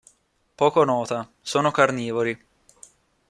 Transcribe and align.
Poco 0.55 0.83
nota, 0.83 1.29
sono 1.43 1.69
carnivori. 1.69 2.45